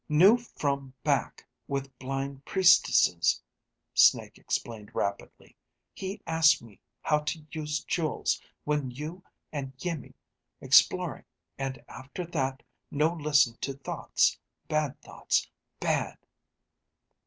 Know... 0.09 0.35
from... 0.35 0.95
back... 1.03 1.45
with... 1.67 1.95
blind... 1.99 2.43
priestesses, 2.43 3.39
Snake 3.93 4.39
explained 4.39 4.89
rapidly. 4.95 5.55
_He... 5.95 6.23
ask... 6.25 6.59
me... 6.59 6.79
how... 7.03 7.19
to... 7.19 7.45
use... 7.51 7.83
jewels.. 7.83 8.41
when... 8.63 8.89
you... 8.89 9.23
and... 9.53 9.77
Iimmi... 9.77 10.15
exploring... 10.59 11.25
and... 11.59 11.83
after... 11.87 12.25
that... 12.25 12.63
no... 12.89 13.13
listen... 13.13 13.57
to... 13.61 13.73
thoughts... 13.73 14.39
bad... 14.67 14.99
thoughts... 15.03 15.47
bad 15.79 16.17